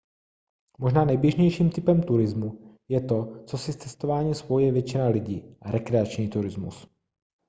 možná 0.79 1.05
nejběžnějším 1.05 1.69
typem 1.69 2.03
turismu 2.03 2.77
je 2.89 3.01
to 3.01 3.43
co 3.47 3.57
si 3.57 3.73
s 3.73 3.77
cestováním 3.77 4.33
spojuje 4.33 4.71
většina 4.71 5.07
lidí 5.07 5.43
rekreační 5.65 6.29
turismus 6.29 6.87